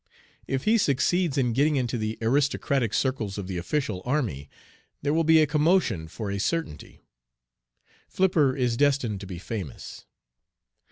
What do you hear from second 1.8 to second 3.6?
the aristocratic circles of the